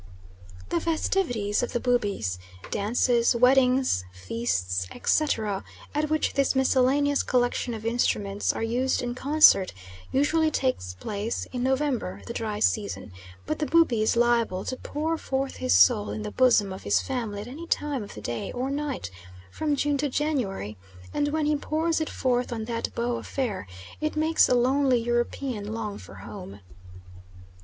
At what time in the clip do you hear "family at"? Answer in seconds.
16.99-17.47